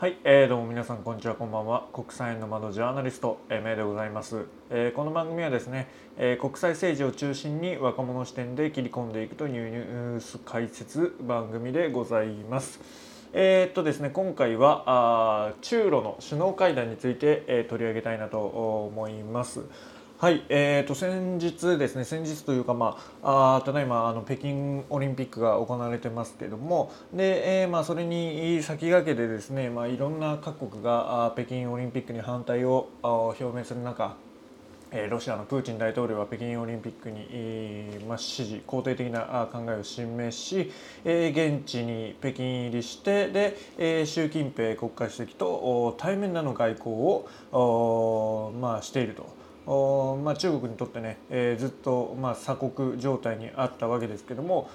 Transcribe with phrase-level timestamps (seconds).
[0.00, 1.86] はい、えー、どうも皆さんこんにちはこんばんは。
[1.92, 12.80] 国際の窓ジャーナリスト、えー、メイでございます、えー、この番組はですね、えー、国際政治を中心に若者視点で切り込んでいくというニュース解説番組でございます。
[13.34, 19.66] えー、っとですね今回はあ中ロの首脳会談について、えー、取り上げたいなと思います。
[20.20, 34.14] はい、えーと、先日ですね先日というか、まあ、あただいまあの北京オリンピックが行われてますけれどもで、えーまあ、それに先駆けてですね、まあ、いろんな各国があ北京オリンピックに反対をあ表明する中
[34.92, 40.70] えロシアのプーチン大統領は北京オリンピックに、まあ、支持肯定的な考えを示し、
[41.04, 46.94] え現地に北京入りしてで、え習近平国家主席と対面での外交
[47.52, 49.39] を、まあ、していると。
[49.66, 54.68] まあ、中国にとってね、えー、ずっと、まあ、鎖国状態にあったわけですけども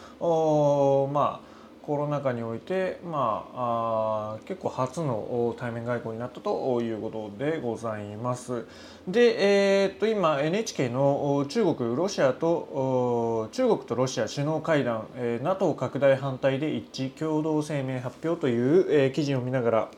[1.11, 8.65] まあコロナ禍において、まあ、あ結構初の対面外交になったということでございます。
[9.07, 19.89] で、えー、っと今 NHK の中国ロシアと中国とロシア首脳会談、えー、NATO 拡大反対で一致共同声明発表という、えー、記事を見ながら、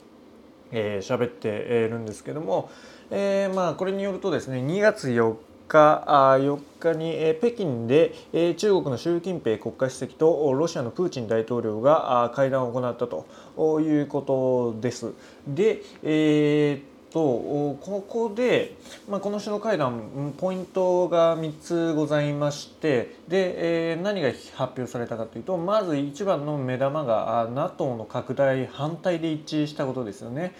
[0.71, 2.69] えー、っているんですけども、
[3.11, 5.35] えー、まあこれによるとですね2月4
[5.67, 15.13] 日4日に北京で中国の習近平国家主席とロシアのプーチン大統領が会談を行ったということです。
[15.47, 18.75] で、えーとここで、
[19.09, 30.53] まあ、この首脳会談ポイントが3つございましてで、えー、何が発表されたかというとまず一番の目玉が NATO の拡大反対で一致したことですよね。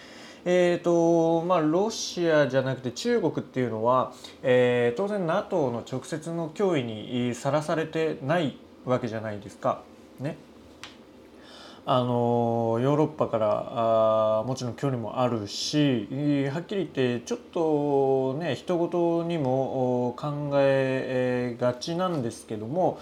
[0.44, 9.82] えーとまあ、ロシアじゃなくて中国っていうのは、えー、当然 NATO の直接の脅威にさらされてないわけじゃないですか。
[10.20, 10.36] ね、
[11.90, 13.64] あのヨーロッパから
[14.40, 16.06] あもちろん距離もあるし
[16.52, 22.98] はっきり言ってちょっとね人事にも考えがちなんですけども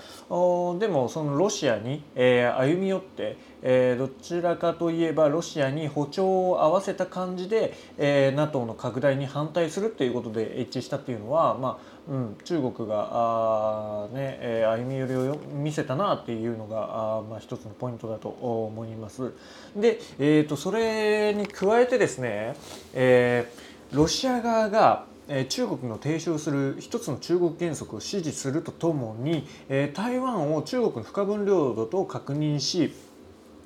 [0.79, 19.33] でもそのロシアに、えー、歩み寄って、えー、どちらかといえばロシアに歩調を合わせた感じで、えー、NATO の拡大に反対するということで一致したっていうのは、まあうん、中国があ、ねえー、歩み寄りを見せたなっていうのがあ、まあ、一つのポイントだと思います。
[19.75, 22.55] で、えーと、それに加えてですね、
[22.95, 25.07] えー、ロシア側が
[25.49, 29.45] 中国の提唱する一つの中国原則を支持するとともに
[29.93, 32.93] 台湾を中国の不可分領土と確認し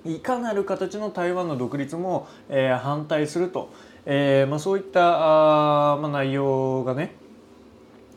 [0.07, 3.69] いかなる形の台湾の独立も反対すると、
[4.07, 7.20] えーまあ、そういったあ、まあ、内容がね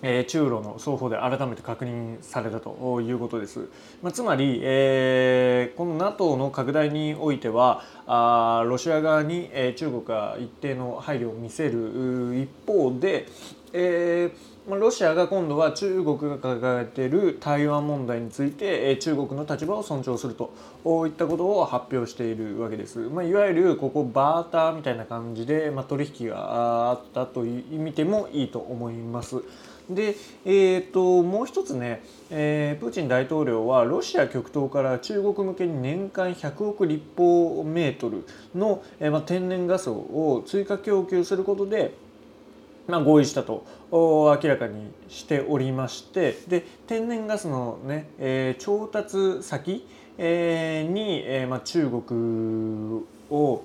[0.06, 3.70] え中ロの双方で改めて確認されたということです。
[4.02, 13.28] まあ、つまり、えー、この NATO の拡大においてはあロシア側に、えー、中国が一定の配慮を見せる一方で、
[13.72, 20.52] えー、ロシアが今度は中国が抱えている台湾問題についてえ中国の立場を尊重すると
[21.08, 23.00] いったことを発表しているわけです。
[23.00, 29.42] まあ、いわゆるここバーターみたいな感じで、まあ、取引があったと見てもいいと思います。
[29.90, 41.94] で、えーと、もう一つね、えー、プーチン大統領はロシア極東から中国向けに年間100億立方メートルの、えーまあ、天然ガスを追加供給することで、
[42.88, 49.86] まあ、合意したと明らかにしておりましてで天然ガスのね、えー、調達先、
[50.18, 53.64] えー、に、えーまあ、中国を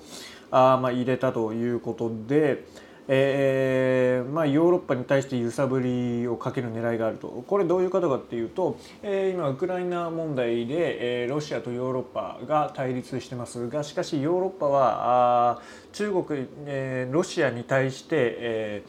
[0.50, 2.87] あ、まあ、入れたということで。
[3.10, 7.42] えーまあ、ヨーロッパに対して揺さぶりをかける狙いがあると。
[7.46, 13.68] これどういうことかっていうと、えー、今ウクライナ問題で、えー、ロシアとヨーロッパが対立してます。
[13.68, 18.82] がしかしヨーロッパはあ中国、えー、ロシアに対して、え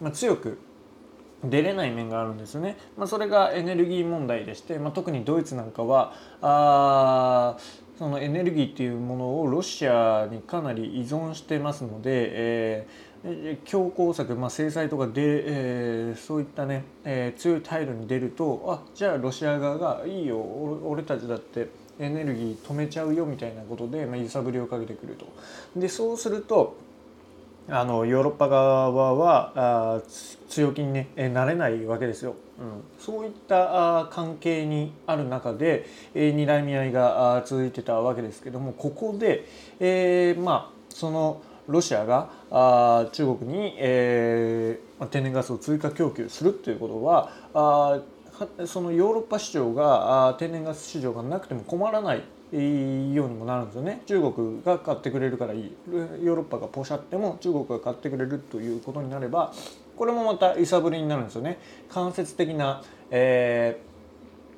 [0.00, 0.58] ーまあ、強く
[1.44, 7.56] 出れない面があるんですよね、まあ、それがエネルギー問題でして、まあ、特にドイツなんかはあ
[7.98, 13.15] そのエネルギーっていうものをロシアにかなり依存してますので、えー
[13.64, 21.68] 強硬策、まあ、制裁とかで、えー、そういったね、えー、強い態度に出るとあじゃあロシア側がいいよ俺たちだって
[21.98, 25.26] エネルギー止めちゃうよみたいなことで、まあ、揺さぶりをかけてくると。
[25.74, 26.76] でそうすると
[27.68, 30.00] あのヨーロッパ側はあ
[30.48, 32.36] 強気に、ね、なれないわけですよ。
[32.58, 35.84] うん、そういったあ関係にある中で、
[36.14, 39.46] えー、睨み合いが続いてたわけですけどもここで、
[39.80, 48.00] えー、まあそのロシアがあ中国に、えー、天然ガスを追加供給するということはあ
[48.66, 52.22] そのヨーロッパ市場が天然ガス市場がなくても困らない、
[52.52, 54.02] えようにもなるんですよね。
[54.04, 55.72] 中国が買ってくれるからいい。
[56.22, 59.54] ヨーロッパがポシャっても中国が買ってくれるということになれば
[59.96, 61.58] これもまた揺さぶりになるんですよね。
[61.88, 63.80] 間接的な、え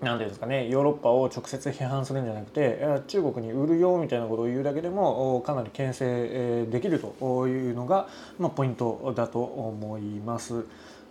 [0.01, 8.09] なんていうんですかねヨーロッパを直接批判するんじゃなくて中国に売るよみたいなことを言うだけでもかなり牽制できるというのが、
[8.39, 10.65] まあ、ポイントだと思います。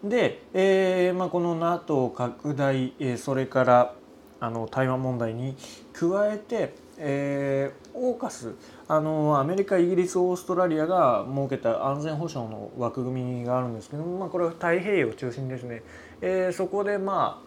[0.04, 3.94] で、えーまあ、この NATO 拡大それから
[4.40, 5.56] あの台湾問題に
[5.94, 8.54] 加えて、えー、オーカス
[8.88, 15.82] あのアメリカイギリスオーストラリアが設けた安全保障の枠組みがあるんですけども、まあ、これは太平洋中心ですね、
[16.22, 17.47] えー、そこでまあ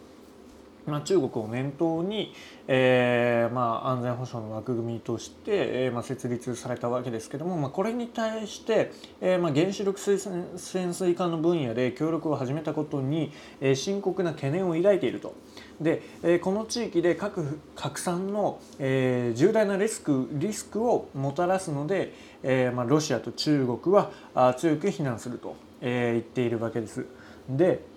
[0.90, 2.34] まあ、中国を念頭に、
[2.68, 15.34] えーまあ、安全保障の枠組みとして、えーまあ、設立されたわけですけども、まあ、これに対して、えーまあ、原子力潜水艦の分野で協力を始めたことに、えー、深刻な懸念を抱いていると。
[15.80, 27.06] で、えー、この地域で核拡散の、えー、重大なリスクリスクをもたらすので、えーまあ、ロシアと中国はあ強く非難すると、えー、言っているわけです。
[27.48, 27.89] で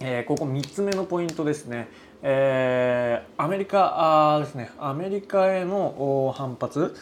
[0.00, 1.88] えー、ここ3つ目のポイントですね、
[2.22, 6.94] えー、アメリカあですねアメリカへの反発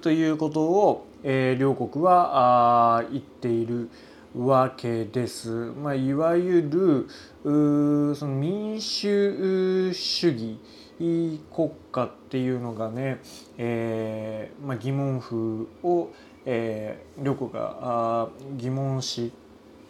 [0.00, 3.90] ということを、えー、両国はあ言っている
[4.34, 5.50] わけです。
[5.50, 7.06] まあ、いわゆる
[7.44, 10.58] その民主主義
[11.54, 13.20] 国家っていうのがね、
[13.58, 16.08] えーまあ、疑問符を、
[16.46, 19.32] えー、両国があ疑問視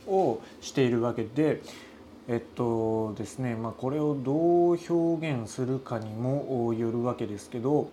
[0.09, 1.63] をしているわけで、
[2.29, 4.33] えっとですねまあ、これをど
[4.73, 7.91] う表現するかにもよるわけですけど、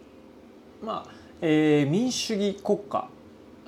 [0.84, 1.12] まあ
[1.42, 3.10] えー、民主主義国家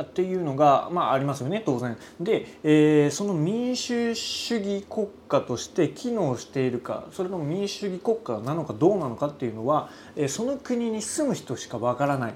[0.01, 1.97] っていうのが、まあ、ありますよね当然。
[2.19, 12.35] で、えー、その民主主義国家として機能しているかそれとも民主主義国家なのかどうなのかっていうのは、えー、その国に住む人しかわからない。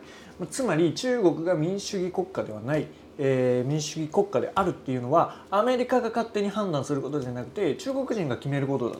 [0.49, 8.97] つまり中国が民主主義国家ではないえー、民主主義国家であるっていうのはアメリカが勝手に判断することじゃなくて中国人が決めることだ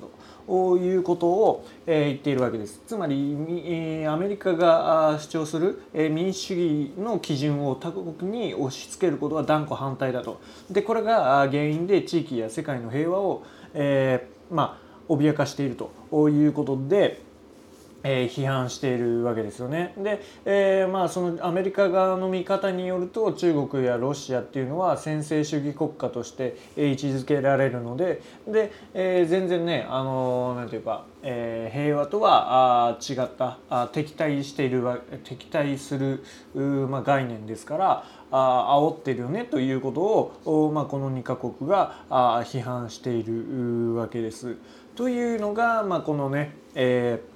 [0.48, 2.82] ということを、えー、言っているわけです。
[2.86, 3.36] つまり、
[3.66, 10.40] えー、アメリカが主張する、えー、民主主義の基準を他国に押し付けることは断固反対だと。
[10.70, 17.22] でこれが原因で地域や世界の平和を、えー、まあ脅かしているということで、
[18.08, 19.94] えー、批判しているわけですよね。
[19.98, 34.84] で、えー、まあそのアメリカ側の見方によると中国やロシアっていうのは専制主義国家として位置づけられるのでで、えー、全然ねあのなんていうか、えー、平和とはあ違ったあ敵対している
[35.24, 36.24] 敵対する
[36.54, 44.58] うまあ、概念ですからあ煽ってるよねということを、まあ、この2カ国があ批判しているわけです。
[44.96, 47.35] というのが、まあ、このね、えー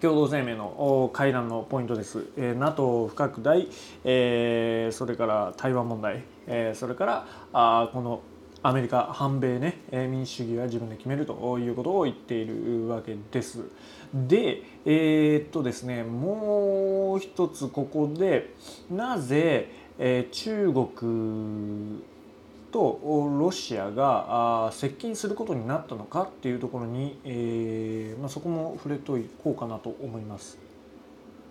[0.00, 2.24] 共同声明の会談のポイントです。
[2.38, 3.68] えー、NATO 不拡大、
[4.02, 8.22] えー、それから台湾問題、えー、それからあこの
[8.62, 13.64] アメリカ反米ねえ民主主義は自分で決めるということを言っているわけです。
[14.14, 18.54] でえー、っとですねもう一つここで
[18.90, 22.02] なぜ、えー、中国
[22.70, 30.58] とロシアが接近することになったのかっていうところに、えーまあ、そこも触れといこうかなと思います。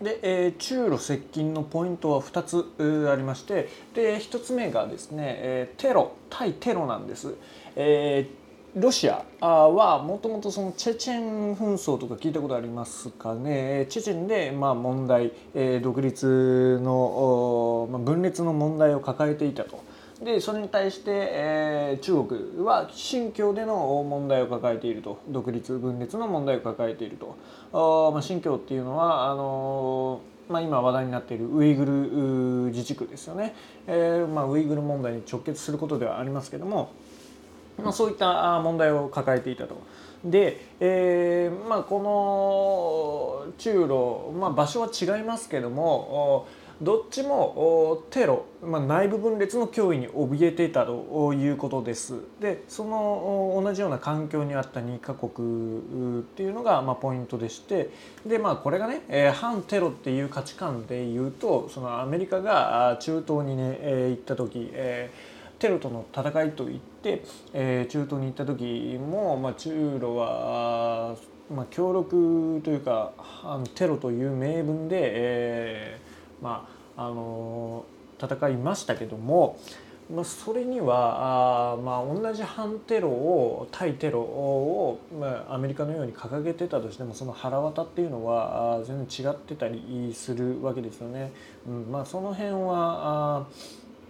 [0.02, 7.36] で、えー、中ロ接近のポイントは2つありましてで1つ目がですね、えー、テロ対テロなんです。
[7.76, 8.40] えー
[8.76, 15.32] ロシアはもともとそのチェチェン紛争とか聞いたことありますかねチェチェンでまあ問題
[15.82, 19.84] 独立の分裂の問題を抱えていたと
[20.24, 25.20] でそれに対して、えー、中国は新疆での問題を抱えていると。
[25.30, 27.38] 独立分裂の問題を抱えていると。
[27.72, 31.92] あ、まあ、新疆っていうのはあのー、まあ、今話題になっているウイグル
[32.72, 33.56] 自治区ですよね、
[33.88, 36.92] えーまあ、ウイグル問題に直結することではありますけども、
[37.78, 39.76] まあ、そういった問題を抱えていたと。
[40.26, 46.48] で、えーまあ、この中ロ、まあ、場所は違いますけども
[46.82, 52.22] どっちもテロ、まあ、内部分裂の脅威に怯えていたということです。
[52.40, 57.90] でその同じような環境にあった2カ国っていうのが、まあ、ポイントでして
[58.26, 65.12] で、まあ、これがね、え、反テロっていう価値観でいうとそのアメリカが中東にね、え、行った時、え、
[65.60, 71.18] テロとの戦いといって、え、中東に行った時も、まあ、中ロは、
[71.54, 73.12] まあ、協力というか
[73.76, 76.09] テロという名分で、えー
[76.42, 76.68] ま
[76.98, 77.86] ああの
[78.22, 79.58] 戦いましたけども
[80.14, 91.32] まあ、それにはあ、まあ、同じ反テロを対テロを、まあ、アメリカのように掲げてたとしてもその腹渡っていうのはあ全然違ってたりするわけですよね。
[91.68, 93.48] うんまあ、その辺はあ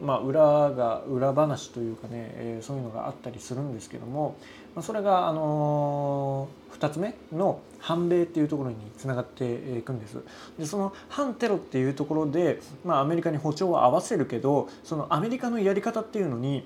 [0.01, 4.38] まあ、裏が裏話というかね、えー、そういうのがあったりするんですけども、
[4.81, 10.17] それが、あのー、2つ目の反米っていうところにつながっていくんです
[10.57, 16.65] でその反テロっていうところで、まあ、アメリカに歩調を合わせるけどそのアメリカのやり方っていうのに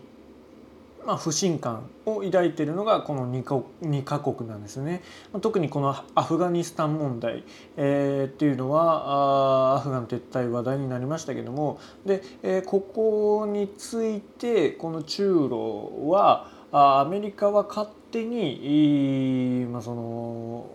[1.05, 5.01] まあ、不信感を抱いているのがこの 2, か2カ国なんですね。
[5.41, 7.43] 特にこのアフガニスタン問題、
[7.77, 20.65] えー、っていうのはあアフガン撤退話題になりましたけどもで、えー、ここについてこの中ロはアメリカは勝手に、まあ、その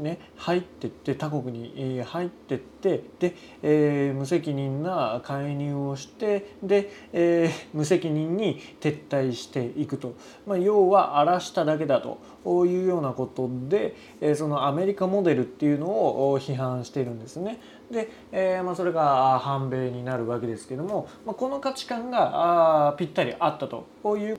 [0.00, 10.14] ね、入ってって他国に入ってってで、えー、無責任な介入をしてで、えー、無責任に撤退していくと、
[10.46, 12.18] まあ、要は荒らしただけだと。
[12.44, 17.60] いうようなことで、えー、そのアメリカモデルっていうのを批判しているんですね。
[17.90, 23.86] で、えーまあ、それが反米になるわけですけども、まあ、この価値観があぴったりあったと。
[24.16, 24.38] いう,、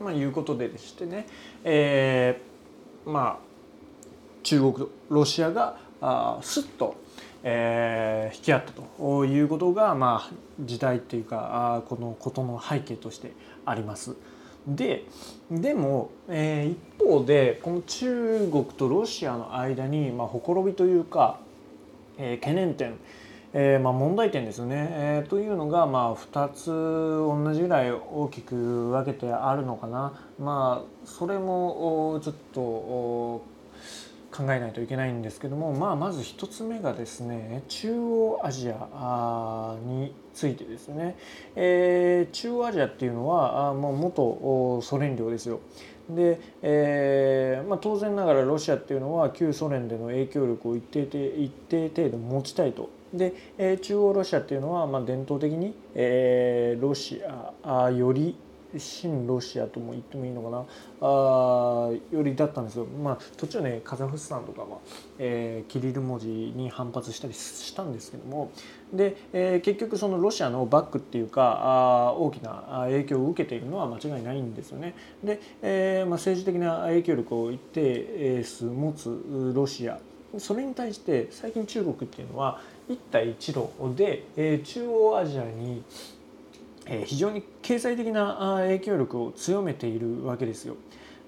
[0.00, 1.26] まあ、いうことででしてね、
[1.64, 3.45] えー、まあ
[4.46, 6.94] 中国とロシアがあすっと、
[7.42, 13.32] えー、引き合ったということが、まあ、時代っていうかあこのことの背景として
[13.64, 14.14] あります。
[14.68, 15.04] で
[15.50, 21.40] でも、えー、一方でこの中国とロシアの間に、まあ、ほころびというか、
[22.16, 22.94] えー、懸念点
[23.52, 33.56] えー、まあ、問題点ですよね、えー、というのが、まあ、2つ同じぐらい大きく分けてあるのかな、まあ、それもちょっと
[34.36, 41.16] 考えないといけないんですけども、まあ、まず1つ目がですね中央アジアについてですね、
[41.54, 45.60] えー、中央アジアっていうのはあもう元ソ連領ですよ。
[46.10, 52.90] で、えーまあ、当然ながらロシアっていうのは旧ソ連での影響力を一定一定程度持ちたいと。
[53.14, 57.22] で、えー、中央ロシアっていうのは、まあ、伝統的に、えー、ロシ
[57.62, 58.36] アより
[58.78, 60.64] 新ロシアとも言ってもいいのかな？
[61.00, 64.78] あよりだったんですよ、まあ、途中ねカザフスタンとかは、
[65.18, 68.50] えー、キリル文字に反発したりしたんですけども。
[68.92, 74.94] で、えー、結局そのロシアのバックっていうかあ大きな影響を受けているのは間違いないんですよね。
[75.24, 79.98] で、えーまあ、政治的な影響力を一定数持つロシア。
[80.38, 85.82] それに対して最近中国っていうのは一帯一路で、えー、中央アジアに
[87.06, 90.76] 非常に経済的な影響力を強めているわけですよ。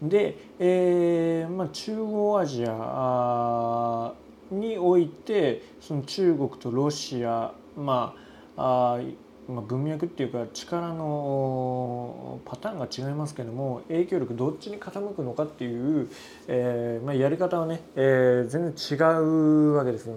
[0.01, 4.15] で、えーまあ、中央アジア
[4.51, 8.15] においてその中国とロシア、ま
[8.57, 9.01] あ、あ
[9.49, 16.09] まあ、文脈っていうか力のパターンが違いますけども影響力どっちに傾くのかっていう、
[16.49, 20.17] えーまあ、やり方はね、えー、全然違うわけですよ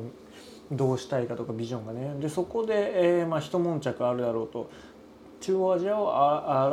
[0.71, 2.15] どうしたいかとかビジョンがね。
[2.21, 4.69] でそこで、えーまあ、一悶着あるだろうと。
[5.41, 6.13] 中央アジアを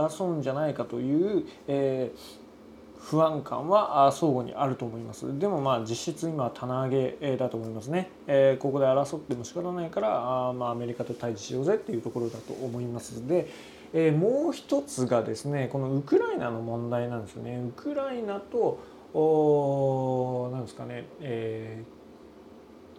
[0.08, 5.38] 争うんじゃないかという、えー、不安感は相互にあると思います。
[5.38, 13.26] でもまあ実質今は棚上げだと思いますね、えー、ここで争っても仕方ないからあ、まあ、アメリカと対峙しようぜっていうところだと思います。
[13.26, 13.48] で、
[13.92, 17.62] えー、もう一つがですねこのウクライナの問題なんですよね。
[17.66, 18.78] ウクライナと
[19.14, 21.82] おなんですかね、え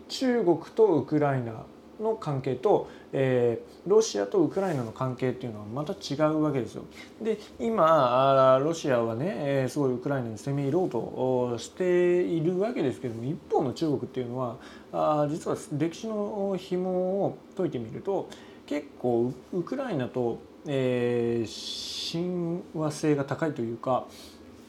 [0.08, 1.66] ー、中国とウクライナ
[2.00, 6.86] の関係と、えー、ロシアとウクライナの関係っていうのはまた違うわけですよ。
[7.22, 14.58] で今ロシアはね、えー、すごいウクライナに攻め入ろうとしているわけですけども一方の中国っていうのは
[14.92, 16.90] あ実は歴史の紐
[17.26, 18.30] を解いてみると
[18.66, 24.06] 結構ウクライナと、えー、親和性が高いというか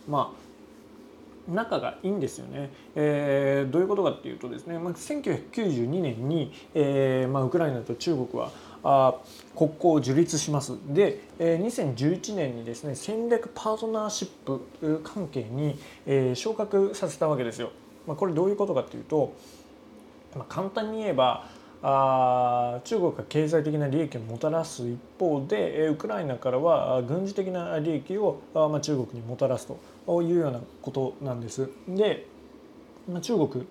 [0.08, 0.39] まあ
[1.48, 2.70] 仲がいいんですよね。
[2.94, 8.50] えー、どういうことかっていうとですね、まあ、1992年に、えーまあ、ウクライナと中国は
[8.82, 9.14] あ
[9.56, 14.28] 国交を樹立しますで、えー、2011年にですね戦略パートナーシッ
[14.80, 17.70] プ関係に、えー、昇格させたわけですよ。
[18.06, 19.34] まあ、これどういうことかっていうと、
[20.34, 21.46] まあ、簡単に言えば
[21.82, 29.66] あ中国が経済的な利益をもたらす一方でウクライナからは軍事的な利益をあ、まあ、中国にもたらす
[30.06, 31.70] というようなことなんです。
[31.88, 32.26] で、
[33.08, 33.66] まあ、中国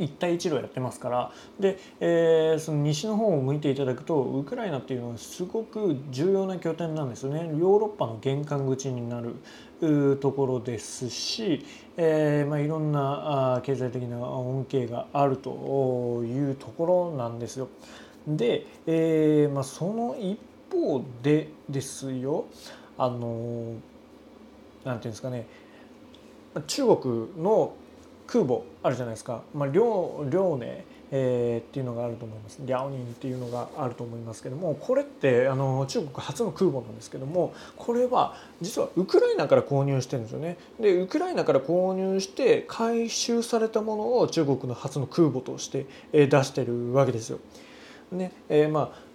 [0.00, 9.36] 一帯一路やってますからで、えー、その西の方を向いていただくとウクライナっていうのはすごく重要な拠点なんですよねヨーロッパの玄関口になる
[10.16, 11.64] ところですし、
[11.96, 17.68] えーまあ、いろんな経済的な恩恵があるというところなんですよ。
[18.26, 20.38] で、えーまあ、その一
[20.70, 22.44] 方でですよ
[22.98, 23.74] あの
[24.84, 25.46] なんていうんですかね
[26.66, 27.74] 中国の
[28.30, 32.58] 空母あるじゃないですか、まあ、遼寧えー、っていうのがあると思います。
[32.60, 40.56] リャオニンっていうのがあると思いますけどもこれってあの中国初の空母なんですけどもこれは実はウクライナから購入してるんですよね。
[40.78, 47.38] でウクライナから購入して回収されたものを中国の初の空母として出してるわけですよ。
[48.12, 49.09] ねえー、まあ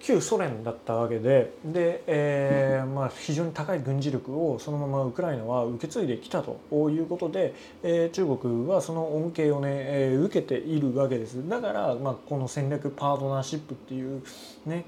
[0.00, 11.48] 旧ソ連だったわけでで、えーまあ、非常に高い軍事力をそのままウクライナは受け継いできたということで、えー、中国はその恩恵をね、えー、受けているわけです。
[11.48, 14.22] だから、まあ、この戦略パートナーシップっていう
[14.66, 14.84] ね、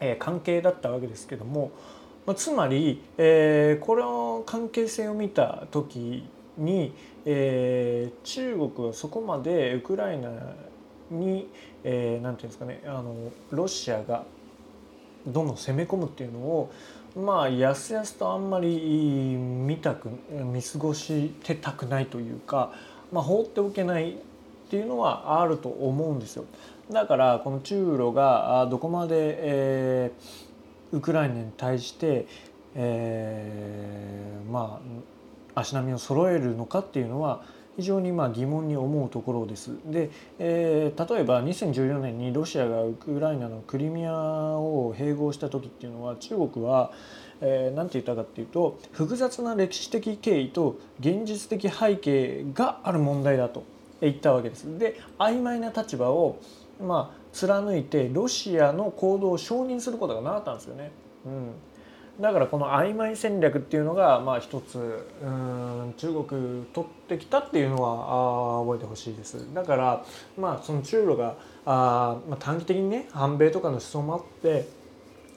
[0.00, 1.70] えー、関係だったわけですけども、
[2.26, 6.24] まあ、つまり、えー、この関係性を見た時
[6.58, 6.92] に、
[7.24, 10.30] えー、中国はそこまでウクライナ
[11.10, 11.46] に何、
[11.84, 13.14] えー、て言うんですかねあの
[13.50, 14.24] ロシアが
[15.26, 16.72] どんどん攻め込むっていうのを
[17.16, 22.72] まあやすやすとあんまり見たく見過ごしてたくないというか、
[23.10, 24.14] まあ、放っておけないっ
[24.68, 26.44] ていうのはあると思うんですよ。
[26.90, 32.26] だからこの中ロがどこまで、えー、ウクライナに対して、
[32.74, 34.80] えー、ま
[35.54, 37.42] あ足並みを揃えるのかっていうのは
[37.76, 39.70] 非常にまあ疑問に思うところです。
[39.84, 46.90] で、えー、例えば2014年にロシアがウクライナのクリミアを併合した時っていうのは中国は
[47.40, 53.64] 何、えー、て言ったかっていうと複雑な歴史的経緯と現実的背景がある問題だと
[54.00, 54.78] 言ったわけです。
[54.78, 56.38] で曖昧な立場を
[56.80, 60.90] まあ貫いてロシアの行動を承認することがなかったんですよね。
[61.26, 61.52] うん、
[62.20, 70.04] だからこの曖昧戦略っていうのがまあ一つうん中国取ってきたっていうのはあ覚えてほしいですだから
[70.38, 74.66] まあその中ロがあ、まあ、短期的にね反米とかの思想もあって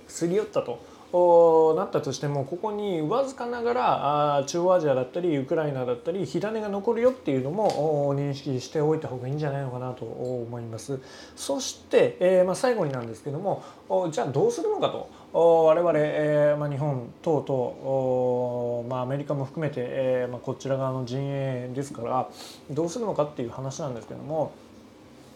[0.08, 0.80] すり寄ったと
[1.12, 11.00] なったとしてもここにわずかながらあ中央アジアだったりウクライナだったり火種が残るよっていうのも認識しておいた方がいいんじゃないのかなと思います。
[11.36, 13.64] そして、えーまあ、最後になんですけども
[14.12, 22.30] じゃあどうするのかと我々、えーまあ、日本等々、まあ、アメリカも含めて、えーまあ、こちら側の陣営ですから
[22.72, 24.54] どうするのかっていう話なんですけども、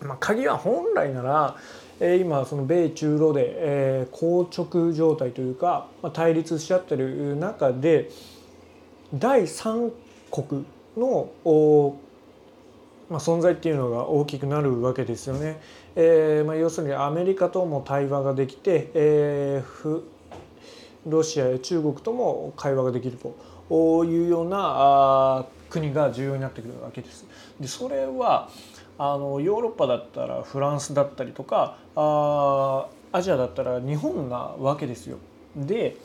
[0.02, 1.58] まあ、鍵は本来なら
[2.00, 8.10] え今その米中ロで、え硬直状態というか、まあ対立しちゃってる中で
[9.14, 9.92] 第三
[10.32, 10.66] 国
[10.98, 11.96] のお
[13.10, 15.62] まあ、存在っていうのが大きくなるわけですよね。
[15.96, 20.02] えーまあ、要するにアメリカとも対話ができて、えー、
[21.06, 27.26] ロシアや中国とも会話ができるというような国が重要になってくるわけです。
[27.60, 28.50] でそれは
[28.98, 35.18] あのヨーロッパだったらフランスだったりとかあアジアだったら日本なわけですよ。
[35.56, 35.98] で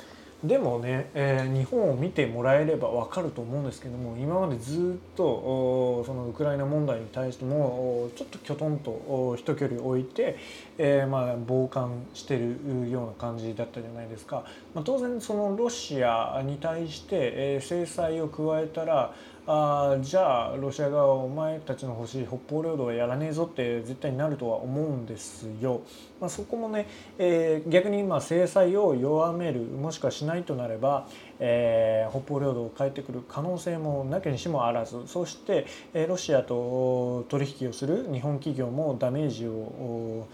[0.44, 10.36] でもね、えー、日本を見てもらえれば分かると思うんですけども今までずっとそのウクライナ問題に対してもちょっときょとんと一距離置いて、
[10.78, 19.12] えー、まあ傍観してるような感じだったじゃないですか、まあ、当然そのロシアに対して、え、制裁を加えたら
[19.50, 25.80] あじゃあロシア側はお前たちの欲しい北方領土はやらねえぞって絶対になるとは思うんですよ。
[26.20, 26.86] まあ、そこもね、
[27.18, 31.08] えー、逆に今制裁を弱めるもしくはしないとなれば、
[31.40, 40.26] えー、北方領土を変えてくる可能性もなきにしもあらずそして、えー、ロシアと取引をする日本企業もダメージを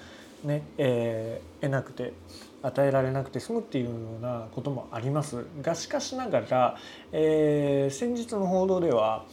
[0.44, 2.12] ね、えー、得なくて
[2.62, 6.76] 与えられなくて済むっていうようなこともありますがしかしながら、
[7.12, 9.24] えー、先日の報道では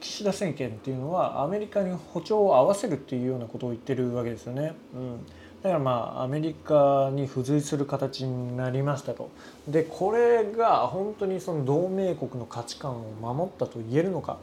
[0.00, 4.74] 岸田政権っていうのはアメリカに歩調を合わせるっていうようなことを言ってるわけですよね。
[4.94, 5.26] うん
[5.62, 9.30] だからまあアメリカに付随する形になりましたと。
[9.66, 14.38] でこれが本当にその同盟国の価値観を守ったと言えるのか、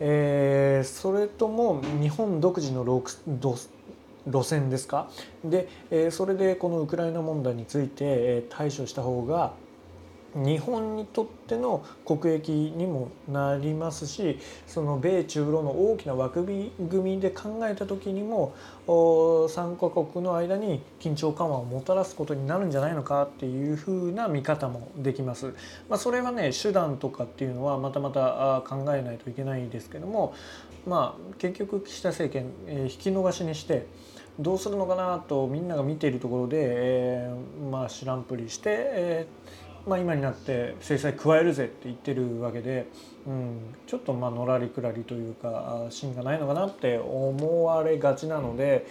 [0.00, 2.84] えー、それとも日本独自の
[4.26, 5.08] 路線ですか？
[5.44, 9.52] で、えそれでこのウクライナ問題についてえ対処した方が
[10.34, 16.70] 日本にとっての国益にもなりますしその米中ロの大きな枠組
[17.02, 18.54] みで考えた時にも
[18.86, 25.54] 3カ国の間に緊張緩和をもたらすことになるんじゃないのかっていうふうな見方もできます。
[25.88, 30.34] まあ、それはね手段とかっていうのはまたまた考えないといけないですけども
[30.86, 33.86] まあ結局岸田政権、え引き逃しにして
[34.38, 42.88] どうするのかなとみんなが見ているところで、えー、まあ知らんぷりして、えーまあ、今になって制裁加えるぜって言ってるわけで、
[43.24, 48.84] うん、ちょっとまあのらりくらりというか芯がないのかなって思われがちなので、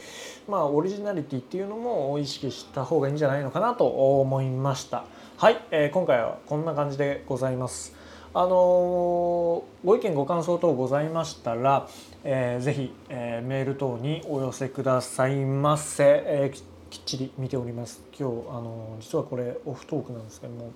[0.48, 3.88] まあ、オリジナリティっていうのも意識した方がいいんじゃないのかなと
[4.22, 5.04] 思いました。
[5.36, 8.05] はい、えー、今回はこんな感じでございます。
[8.38, 11.88] あのー、ご意見ご感想等ございましたら、
[12.26, 18.04] えー、ぜひ、えー、メール等にお寄せくださいませ、えー、きっちり見ております。
[18.12, 20.74] 今日、あのー、実はこれオフトークなんですけども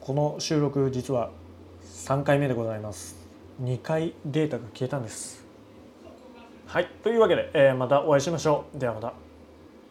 [0.00, 1.30] この収録実は
[1.82, 3.16] 3回目でございます。
[3.62, 5.44] 2回データが消えたんです。
[6.66, 6.88] はい。
[7.02, 8.78] というわけで、えー、またお会いしましょう。
[8.78, 9.23] ではまた。